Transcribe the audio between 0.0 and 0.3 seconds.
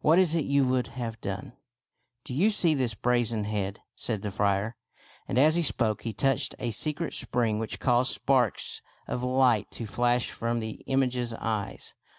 What